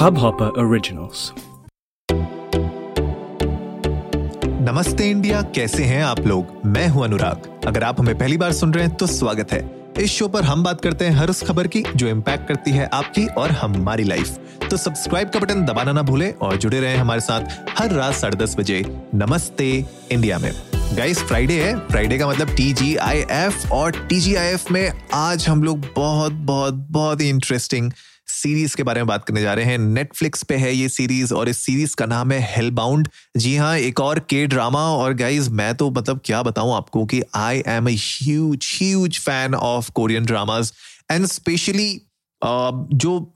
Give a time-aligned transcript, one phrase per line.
[0.00, 1.22] Hubhopper Originals.
[4.68, 6.54] नमस्ते India, कैसे हैं आप लोग?
[6.66, 9.60] मैं हूँ अनुराग। अगर आप हमें पहली बार सुन रहे हैं तो स्वागत है।
[9.98, 12.88] इस शो पर हम बात करते हैं हर उस खबर की, जो इम्पैक्ट करती है
[12.92, 14.38] आपकी और हमारी लाइफ
[14.70, 18.36] तो सब्सक्राइब का बटन दबाना ना भूले और जुड़े रहें हमारे साथ हर रात साढ़े
[18.36, 19.72] दस बजे नमस्ते
[20.12, 20.52] इंडिया में।
[20.96, 24.72] गाइस फ्राइडे है। फ्राइडे का मतलब टी जी आई एफ़ और टी जी आई एफ़
[24.72, 27.90] में आज हम लोग बहुत बहुत बहुत ही इंटरेस्टिंग
[28.30, 31.48] सीरीज़ के बारे में बात करने जा रहे हैं। नेटफ्लिक्स पे है ये सीरीज़ और
[31.48, 35.50] इस सीरीज़ का नाम है हेल बाउंड जी हाँ एक और के ड्रामा और गाइज़
[35.50, 40.72] मैं तो मतलब क्या बताऊँ आपको कि I am huge huge fan of Korean dramas
[41.10, 41.90] and specially
[42.44, 43.32] जो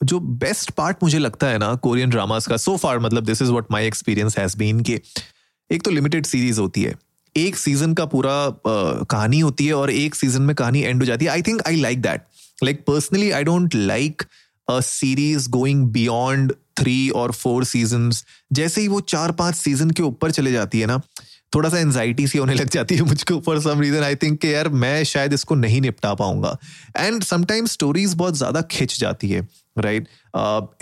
[0.00, 3.50] जो बेस्ट पार्ट मुझे लगता है ना कोरियन ड्रामाज का सो फार मतलब this is
[3.50, 5.00] what my experience has been के
[5.70, 6.94] एक तो लिमिटेड सीरीज़ होती है
[7.36, 11.04] एक सीज़न का पूरा uh, कहानी होती है और एक सीज़न में कहानी एंड हो
[11.04, 12.22] जाती है। I think I like that
[12.62, 14.26] like, personally, i don't like
[14.68, 18.10] a series going beyond three और फोर सीज़न
[18.52, 20.98] जैसे ही वो चार पाँच सीज़न के ऊपर चले जाती है ना,
[21.54, 24.68] थोड़ा सा एनजाइटी सी होने लग जाती है मुझको for some reason I think यार,
[24.68, 26.56] मैं शायद इसको नहीं निपटा पाऊँगा।
[26.96, 29.40] एंड समटाइम्स स्टोरीज बहुत ज़्यादा खिंच जाती है।
[29.78, 30.08] राइट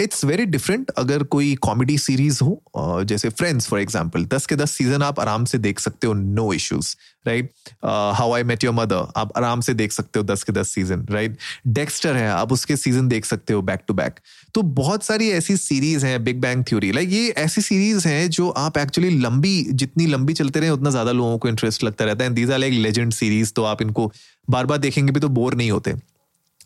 [0.01, 4.57] इट्स वेरी डिफरेंट अगर कोई कॉमेडी सीरीज़ हो uh, जैसे फ्रेंड्स फॉर एग्ज़ाम्पल दस के
[4.57, 6.95] दस सीज़न आप आराम से देख सकते हो no issues
[7.27, 7.51] right
[7.85, 11.07] How I Met Your Mother आप आराम से देख सकते हो दस के दस सीज़न
[11.11, 11.37] राइट
[11.67, 14.21] डेक्स्टर है आप उसके सीज़न देख सकते हो बैक टू बैक
[14.55, 18.49] तो बहुत सारी ऐसी सीरीज़ हैं बिग बैंग थ्योरी लाइक ये ऐसी सीरीज़ हैं जो
[18.59, 22.31] आप एक्चुअली लंबी जितनी लंबी चलते रहे उतना ज़्यादा लोगों को इंटरेस्ट लगता रहता है।
[22.31, 24.13] These are like legend series तो आप इनको
[24.51, 25.95] बार बार देखेंगे भी तो बोर नहीं होते।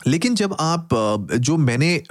[0.06, 0.88] लेकिन जब आप
[1.34, 2.02] जो मैंने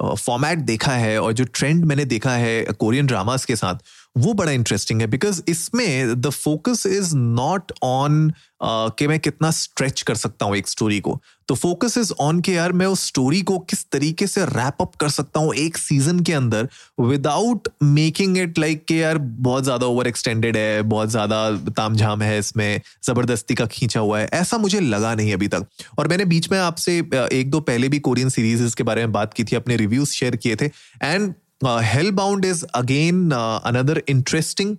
[0.00, 3.74] फॉर्मेट देखा है और जो ट्रेंड मैंने देखा है कोरियन ड्रामास के साथ
[4.16, 10.02] वो बड़ा इंटरेस्टिंग है बिकॉज़ इसमें the focus is not on कि मैं कितना स्ट्रेच
[10.02, 13.40] कर सकता हूँ एक स्टोरी को। तो फोकस इज़ ऑन के यार मैं उस स्टोरी
[13.42, 16.68] को किस तरीके से रैप अप कर सकता हूँ एक सीज़न के अंदर
[17.00, 22.38] विदाउट मेकिंग इट लाइक के यार बहुत ज़्यादा ओवर एक्सटेंडेड है, बहुत ज़्यादा तामझाम है
[22.38, 25.66] इसमें, ज़बरदस्ती का खींचा हुआ है, ऐसा मुझे लगा नहीं अभी तक।
[25.98, 26.98] और मैंने बीच में आपसे
[27.32, 30.36] एक दो पहले भी कोरियन सीरीज़ के बारे में बात की थी, अपने रिव्यूज़ शेयर
[30.36, 30.70] किए थे
[31.02, 34.76] and Hell Bound is again another interesting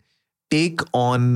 [0.52, 1.36] take on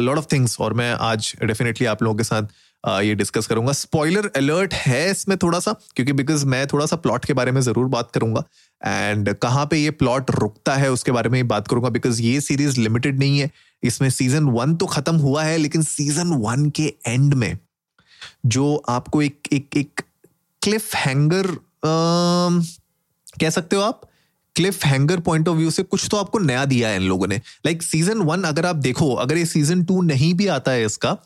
[0.00, 2.42] lot of things और मैं आज डेफिनेटली आप लोगों के साथ
[2.84, 6.96] uh, ये डिस्कस करूँगा। स्पॉइलर अलर्ट है इसमें थोड़ा सा क्योंकि बिकॉज़ मैं थोड़ा सा
[6.96, 8.42] प्लॉट के बारे में ज़रूर बात करूँगा।
[8.82, 12.80] एंड कहाँ पे ये प्लॉट रुकता है उसके बारे में बात करूँगा बिकॉज़ ये सीरीज़
[12.80, 13.50] लिमिटेड नहीं है।
[13.82, 17.58] इसमें सीज़न वन तो खत्म हुआ है लेकिन सीज़न वन के एंड में
[18.46, 20.00] जो आपको एक एक एक
[20.62, 21.46] क्लिफ हैंगर
[23.40, 24.00] कह सकते हो आप?
[24.58, 27.36] Cliffhanger point of view से कुछ तो आपको नया दिया है इन लोगों ने।
[27.66, 31.16] लाइक सीज़न वन अगर आप देखो, अगर ये सीज़न टू नहीं भी आता है इसका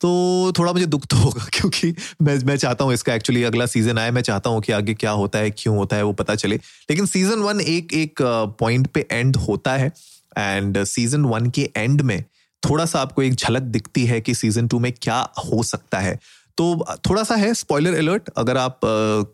[0.00, 3.98] तो थोड़ा मुझे दुख तो होगा, क्योंकि मैं मैं चाहता हूँ इसका एक्चुअली अगला सीज़न
[3.98, 6.56] आए, मैं चाहता हूँ कि आगे क्या होता है, क्यों होता है, वो पता चले।
[6.90, 8.22] लेकिन सीज़न वन एक एक
[8.60, 9.92] पॉइंट पे एंड होता है
[10.38, 12.22] एंड सीज़न वन के एंड में
[12.62, 16.18] थोड़ा सा आपको एक झलक दिखती है कि सीज़न टू में क्या हो सकता है।
[16.58, 18.80] तो थोड़ा सा है स्पॉइलर अलर्ट अगर आप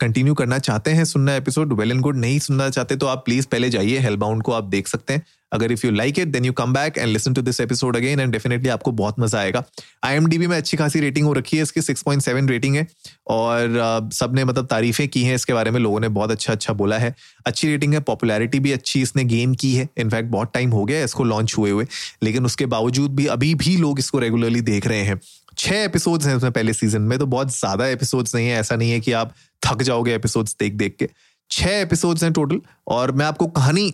[0.01, 3.47] कंटिन्यू करना चाहते हैं सुनना एपिसोड वेल एंड गुड नहीं सुनना चाहते तो आप प्लीज़
[3.47, 6.53] पहले जाइए हेलबाउंड को आप देख सकते हैं। अगर if you like it then you
[6.53, 9.63] come back and listen to this episode again and definitely आपको बहुत मज़ा आएगा।
[10.05, 12.87] आईएमडीबी में अच्छी खासी रेटिंग हो रखी है, इसकी 6.7 रेटिंग है।
[13.27, 16.99] और सबने मतलब तारीफें की हैं, इसके बारे में लोगों ने बहुत अच्छा अच्छा बोला
[16.99, 17.15] है।
[17.47, 21.05] अच्छी रेटिंग है पॉपुलैरिटी भी अच्छी इसने गेन की है। इनफैक्ट बहुत टाइम हो गया
[21.05, 21.87] इसको लॉन्च हुए हुए।
[22.23, 25.21] लेकिन उसके बावजूद भी अभी भी लोग इसको रेगुलरली देख रहे हैं।
[25.59, 28.91] छह एपिसोड्स हैं उसमें पहले सीज़न में तो बहुत ज़्यादा एपिसोड्स नहीं है। ऐसा नहीं
[28.91, 31.09] है कि आप थक जाओगे एपिसोड्स देख देख के।
[31.51, 33.91] छह एपिसोड्स हैं टोटल और मैं आपको कहानी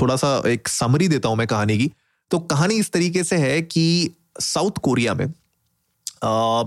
[0.00, 1.90] थोड़ा सा एक समरी देता हूँ मैं कहानी की।
[2.30, 6.62] तो कहानी इस तरीके से है कि साउथ कोरिया में आ,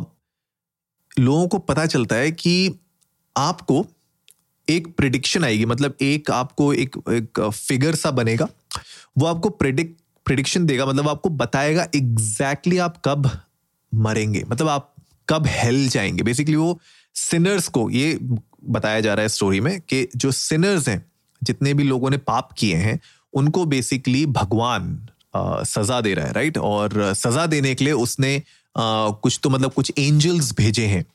[1.19, 2.79] लोगों को पता चलता है कि
[3.35, 3.85] आपको
[4.67, 8.47] एक प्रिडिक्शन आएगी। मतलब एक आपको एक एक फिगर सा बनेगा।
[9.17, 13.29] वो आपको प्रिडिक्ट प्रिडिक्शन देगा। मतलब आपको बताएगा एग्जैक्टली exactly आप कब
[13.95, 14.93] मरेंगे। मतलब आप
[15.29, 16.23] कब हेल जाएँगे?
[16.23, 16.79] बेसिकली वो
[17.15, 18.19] सिनर्स को ये
[18.69, 21.05] बताया जा रहा है स्टोरी में कि जो सिनर्स हैं
[21.43, 22.99] जितने भी लोगों ने पाप किए हैं
[23.33, 28.37] उनको बेसिकली भगवान आ, सजा दे रहा है राइट और सजा देने के लिए उसने
[28.37, 31.05] आ, कुछ तो मतलब कुछ एंजल्स भेजे हैं।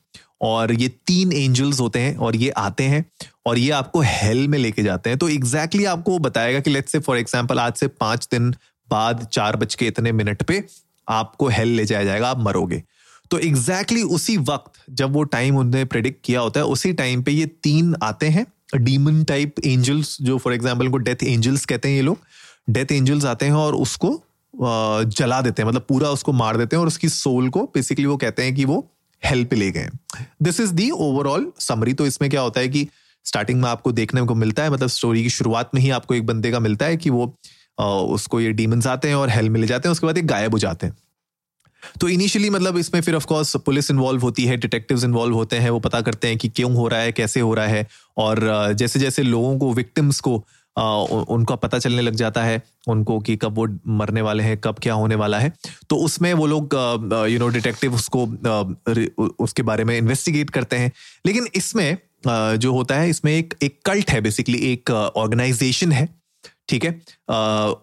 [0.40, 3.04] और ये तीन एंजल्स होते हैं और ये आते हैं
[3.46, 6.92] और ये आपको हेल में लेके जाते हैं। तो एग्जैक्टली exactly आपको बताएगा कि लेट्स
[6.92, 8.54] से फॉर एग्जांपल आज से पाँच दिन
[8.90, 10.64] बाद चार बज के इतने मिनट पे
[11.08, 12.82] आपको हेल ले जाया जाएगा, आप मरोगे।
[13.30, 17.22] तो एग्जैक्टली exactly उसी वक्त जब वो टाइम उन्होंने प्रिडिक्ट किया होता है, उसी टाइम
[17.22, 21.88] पे ये तीन आते हैं डीमन टाइप एंजल्स जो फॉर एग्ज़ाम्पल को डेथ एंजल्स कहते
[21.88, 22.18] हैं ये लोग
[22.70, 24.22] डेथ एंजल्स आते हैं और उसको
[24.54, 28.16] जला देते हैं मतलब पूरा उसको मार देते हैं और उसकी सोल को बेसिकली वो
[28.16, 28.78] कहते हैं कि वो
[29.22, 29.88] हेल्प ले गए
[30.42, 32.86] this is the overall summary तो इसमें क्या होता है कि
[33.24, 36.26] स्टार्टिंग में आपको देखने को मिलता है मतलब स्टोरी की शुरुआत में ही आपको एक
[36.26, 37.26] बंदे का मिलता है कि वो
[37.82, 40.58] उसको ये डीमंस आते हैं और हेल मिले जाते हैं, उसके बाद एक गायब हो
[40.58, 40.96] जाते हैं।
[42.00, 45.70] तो इनिशियली मतलब इसमें फिर ऑफ़ कोर्स पुलिस इन्वॉल्व होती है डिटेक्टिव्स इन्वॉल्व होते हैं,
[45.70, 47.86] वो पता करते हैं कि क्यों हो रहा है, कैसे हो रहा है।
[48.16, 50.44] और जैसे जैसे लोगों को विक्टिम्स को
[51.28, 54.94] उनका पता चलने लग जाता है, उनको कि कब वो मरने वाले हैं, कब क्या
[54.94, 55.52] होने वाला है।
[55.90, 56.74] तो उसमें वो लोग
[57.30, 58.24] यू नो डिटेक्टिव उसको
[59.44, 60.92] उसके बारे में इन्वेस्टिगेट करते हैं।
[61.26, 61.96] लेकिन इसमें
[62.56, 66.21] जो होता है, इसमें एक एक कल्ट है बेसिकली एक ऑर्गेनाइजेशन है।
[66.72, 66.90] ठीक है?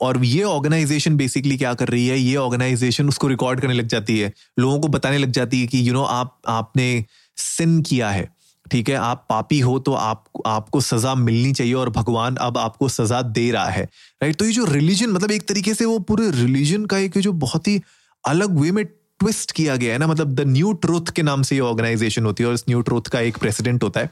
[0.02, 2.18] और ये ऑर्गेनाइजेशन बेसिकली क्या कर रही है?
[2.20, 5.88] ये ऑर्गेनाइजेशन उसको रिकॉर्ड करने लग जाती है। लोगों को बताने लग जाती है कि
[5.88, 7.06] यू नो आप, आपने
[7.38, 8.28] सिन किया है।
[8.72, 8.96] ठीक है?
[8.96, 13.50] आप पापी हो तो आप, आपको सजा मिलनी चाहिए और भगवान अब आपको सजा दे
[13.52, 13.84] रहा है।
[14.24, 17.34] राइट तो ये जो रिलीजन मतलब एक तरीके से वो पूरे रिलीजन का एक जो
[17.46, 17.80] बहुत ही
[18.24, 20.08] अलग वे में ट्विस्ट किया गया है ना?
[20.08, 23.10] मतलब द न्यू ट्रूथ के नाम से ये ऑर्गेनाइजेशन होती है और इस न्यू ट्रूथ
[23.12, 24.10] का एक प्रेसिडेंट होता है।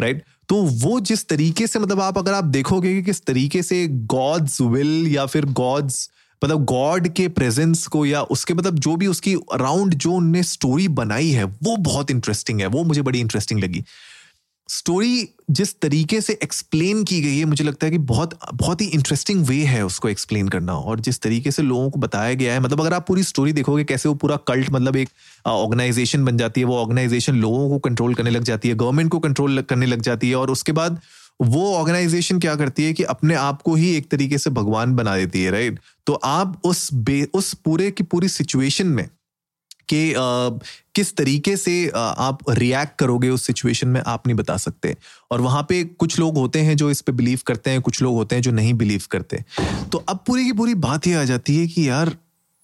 [0.00, 3.88] राइट तो वो जिस तरीके से मतलब आप अगर आप देखोगे कि किस तरीके से
[3.88, 6.10] गॉड्स विल या फिर गॉड्स
[6.44, 10.88] मतलब गॉड के प्रेजेंस को या उसके मतलब जो भी उसकी अराउंड जो उनने स्टोरी
[10.88, 13.84] बनाई है, वो बहुत इंटरेस्टिंग है, वो मुझे बड़ी इंटरेस्टिंग लगी।
[14.68, 18.86] स्टोरी जिस तरीके से एक्सप्लेन की गई है, मुझे लगता है कि बहुत बहुत ही
[18.86, 22.60] इंटरेस्टिंग वे है उसको एक्सप्लेन करना और जिस तरीके से लोगों को बताया गया है।
[22.60, 25.08] मतलब अगर आप पूरी स्टोरी देखोगे, कैसे वो पूरा कल्ट मतलब एक
[25.46, 29.18] ऑर्गेनाइजेशन बन जाती है, वो ऑर्गेनाइजेशन लोगों को कंट्रोल करने लग जाती है गवर्नमेंट को
[29.18, 31.00] कंट्रोल करने लग जाती है और उसके बाद
[31.42, 35.16] वो ऑर्गेनाइजेशन क्या करती है कि अपने आप को ही एक तरीके से भगवान बना
[35.16, 39.08] देती है राइट तो आप उस बे, उस पूरे की पूरी सिचुएशन में
[39.88, 40.12] कि
[40.94, 44.96] किस तरीके से आप रिएक्ट करोगे उस सिचुएशन में, आप नहीं बता सकते।
[45.30, 48.14] और वहाँ पे कुछ लोग होते हैं जो इस पे बिलीव करते हैं, कुछ लोग
[48.14, 49.44] होते हैं जो नहीं बिलीव करते।
[49.92, 52.16] तो अब पूरी की पूरी बात ये आ जाती है कि यार,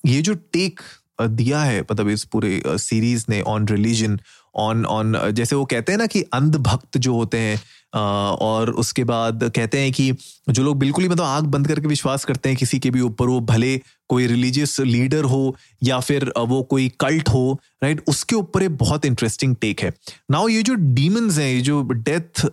[0.04, 0.80] ये जो टेक
[1.22, 4.18] दिया है मतलब इस पूरे सीरीज़ ने ऑन रिलीजन
[4.54, 7.60] ऑन ऑन जैसे वो कहते हैं ना कि अंधभक्त जो होते हैं
[7.92, 10.12] और उसके बाद कहते हैं कि
[10.48, 13.26] जो लोग बिल्कुल ही मतलब आँख बंद करके विश्वास करते हैं किसी के भी ऊपर,
[13.26, 13.76] वो भले
[14.08, 19.04] कोई रिलीजियस लीडर हो या फिर वो कोई कल्ट हो राइट उसके ऊपर एक बहुत
[19.04, 19.92] इंटरेस्टिंग टेक है।
[20.30, 22.44] नाउ ये जो डीमंस हैं, ये जो डेथ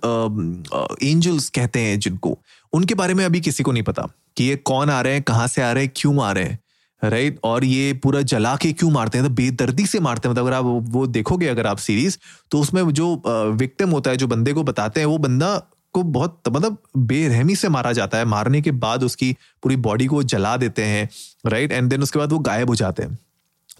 [1.04, 2.38] एंजल्स कहते हैं जिनको,
[2.74, 4.08] उनके बारे में अभी किसी को नहीं पता
[4.38, 6.60] कि ये कौन आ रहे हैं, कहाँ से आ रहे हैं, क्यों आ रहे हैं।
[7.04, 7.44] Right right?
[7.44, 9.28] और ये पूरा जला के क्यों मारते हैं?
[9.28, 12.18] तो बेदर्दी से मारते हैं। मतलब अगर आप वो देखोगे, अगर आप सीरीज़
[12.52, 13.22] तो उसमें जो
[13.54, 15.58] विक्टिम होता है, जो बंदे को बताते हैं, वो बंदा
[15.94, 20.24] को बहुत मतलब बेरहमी से मारा जाता है। मारने के बाद उसकी पूरी बॉडी को
[20.24, 21.10] जला देते हैं
[21.46, 23.18] राइट एंड देन उसके बाद वो गायब हो जाते हैं।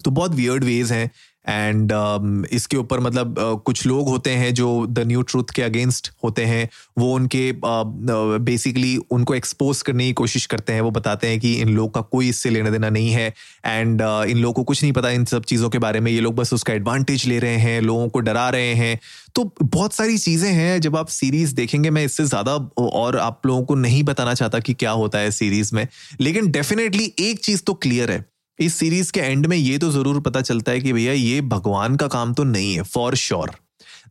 [0.04, 1.10] तो बहुत वियर्ड वेज हैं।
[1.48, 5.62] एंड um, इसके ऊपर मतलब uh, कुछ लोग होते हैं जो द न्यू ट्रूथ के
[5.62, 6.68] अगेंस्ट होते हैं
[6.98, 11.54] वो उनके बेसिकली uh, उनको एक्सपोज करने की कोशिश करते हैं। वो बताते हैं कि
[11.54, 13.32] इन लोग का कोई इससे लेना देना नहीं है।
[13.66, 16.20] एंड uh, इन लोगों को कुछ नहीं पता इन सब चीज़ों के बारे में। ये
[16.20, 18.98] लोग बस उसका एडवांटेज ले रहे हैं लोगों को डरा रहे हैं।
[19.34, 23.64] तो बहुत सारी चीज़ें हैं। जब आप सीरीज़ देखेंगे मैं इससे ज़्यादा और आप लोगों
[23.64, 25.86] को नहीं बताना चाहता कि क्या होता है सीरीज़ में।
[26.20, 28.24] लेकिन डेफिनेटली एक चीज़ तो क्लियर है।
[28.60, 31.96] इस सीरीज़ के एंड में ये तो ज़रूर पता चलता है कि भैया ये भगवान
[31.96, 33.50] का काम तो नहीं है for sure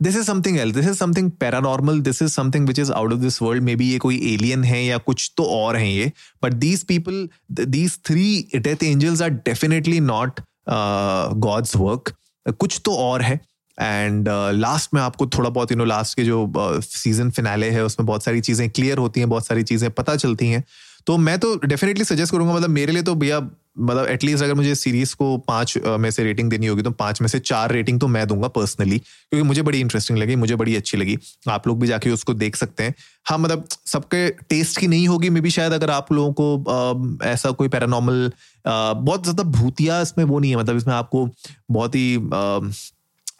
[0.01, 3.19] this is something else this is something paranormal this is something which is out of
[3.19, 6.11] this world maybe ये कोई एलियन है या कुछ तो और है ये.
[6.43, 10.39] But these people these three death angels are definitely not
[10.69, 12.13] God's work
[12.59, 13.39] कुछ तो और है.
[13.77, 16.51] एंड लास्ट uh, में आपको थोड़ा बहुत यू नो लास्ट के जो
[16.81, 20.15] सीज़न uh, फिनाले है उसमें बहुत सारी चीज़ें क्लियर होती हैं बहुत सारी चीज़ें पता
[20.15, 20.63] चलती हैं.
[21.07, 23.39] तो मैं तो डेफिनेटली सजेस्ट करूँगा मतलब मेरे लिए तो भैया
[23.79, 27.27] मतलब एटलीस्ट अगर मुझे सीरीज़ को पाँच में से रेटिंग देनी होगी तो पाँच में
[27.27, 30.97] से चार रेटिंग तो मैं दूँगा पर्सनली क्योंकि मुझे बड़ी इंटरेस्टिंग लगी मुझे बड़ी अच्छी
[30.97, 31.17] लगी।
[31.49, 32.93] आप लोग भी जाके उसको देख सकते हैं।
[33.25, 37.29] हाँ मतलब सबके टेस्ट की नहीं होगी मे बी शायद अगर आप लोगों को आ,
[37.29, 38.31] ऐसा कोई पैरानॉर्मल
[38.65, 41.27] बहुत ज़्यादा भूतिया इसमें वो नहीं है मतलब इसमें आपको
[41.71, 42.59] बहुत ही आ,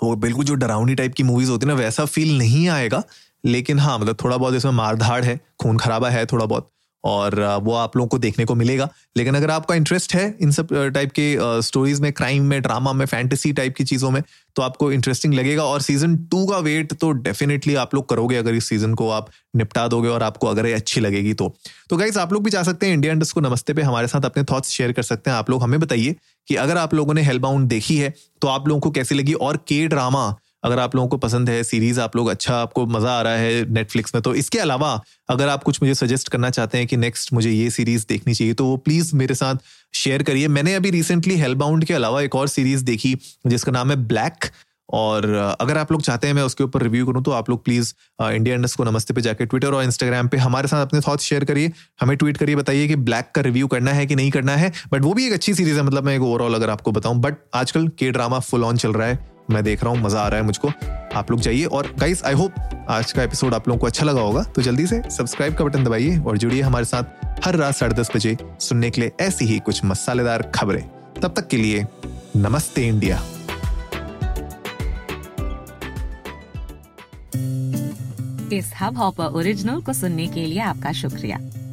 [0.04, 3.04] वो बिल्कुल जो डरावनी टाइप की मूवीज़ होती है ना वैसा फील नहीं आएगा।
[3.44, 6.72] लेकिन हाँ मतलब थोड़ा बहुत इसमें मारधाड़ है खून खराबा है थोड़ा बहुत।
[7.08, 10.74] और वो आप लोगों को देखने को मिलेगा। लेकिन अगर आपका इंटरेस्ट है इन सब
[10.94, 14.22] टाइप के स्टोरीज में क्राइम में ड्रामा में फैंटेसी टाइप की चीज़ों में
[14.56, 18.54] तो आपको इंटरेस्टिंग लगेगा। और सीज़न टू का वेट तो डेफिनेटली आप लोग करोगे अगर
[18.54, 21.54] इस सीज़न को आप निपटा दोगे और आपको अगर ये अच्छी लगेगी तो।
[21.90, 24.26] तो गाइज़ आप लोग भी जा सकते हैं इंडिया इंडस्ट को नमस्ते पे। हमारे साथ
[24.26, 26.16] अपने थॉट्स शेयर कर सकते हैं। आप लोग हमें बताइए
[26.48, 29.34] कि अगर आप लोगों ने हेलबाउंड देखी है तो आप लोगों को कैसी लगी?
[29.34, 33.12] और के ड्रामा अगर आप लोगों को पसंद है सीरीज़ आप लोग अच्छा आपको मज़ा
[33.12, 35.00] आ रहा है नेटफ्लिक्स में तो इसके अलावा
[35.30, 38.54] अगर आप कुछ मुझे सजेस्ट करना चाहते हैं कि नेक्स्ट मुझे ये सीरीज़ देखनी चाहिए
[38.54, 39.56] तो वो प्लीज़ मेरे साथ
[39.94, 43.96] शेयर करिए। मैंने अभी रिसेंटली हेलबाउंड के अलावा एक और सीरीज़ देखी, जिसका नाम है
[44.08, 44.46] ब्लैक
[44.90, 45.26] और
[45.60, 48.56] अगर आप लोग चाहते हैं मैं उसके ऊपर रिव्यू करूँ तो आप लोग प्लीज़ इंडिया
[48.56, 51.72] इंडस को नमस्ते पे जाके ट्विटर और इंस्टाग्राम पे हमारे साथ अपने थॉट्स शेयर करिए।
[52.02, 55.02] हमें ट्वीट करिए, बताइए कि ब्लैक का रिव्यू करना है कि नहीं करना है। बट
[55.02, 57.88] वो भी एक अच्छी सीरीज़ है मतलब मैं एक ओवरऑल अगर आपको बताऊँ। बट आजकल
[57.90, 60.46] के ड्रामा फुल ऑन चल रहा है। मैं देख रहा हूँ, मज़ा आ रहा है
[60.46, 60.72] मुझको।
[61.16, 62.54] आप लोग जाइए और गाइस आई होप
[62.90, 65.84] आज का एपिसोड आप लोगों को अच्छा लगा होगा। तो जल्दी से सब्सक्राइब का बटन
[65.84, 69.60] दबाइए और जुड़िए हमारे साथ हर रात साढ़े दस बजे सुनने के लिए ऐसी ही
[69.60, 70.84] कुछ मसालेदार खबरें।
[71.22, 71.86] तब तक के लिए
[72.38, 73.22] नमस्ते इंडिया।
[78.54, 81.38] इस हब हॉपर ओरिजिनल को सुनने के लिए आपका शुक्रिया।